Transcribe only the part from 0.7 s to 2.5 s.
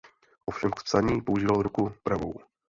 k psaní používal ruku pravou.